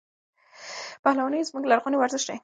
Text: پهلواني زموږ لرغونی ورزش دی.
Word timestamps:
پهلواني 1.03 1.47
زموږ 1.49 1.63
لرغونی 1.71 1.97
ورزش 1.99 2.23
دی. 2.29 2.37